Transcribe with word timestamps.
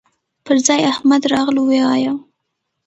پر 0.45 0.55
ځاى 0.65 0.81
احمد 0.91 1.21
راغلهووايو 1.33 2.13